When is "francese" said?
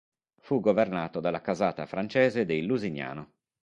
1.85-2.47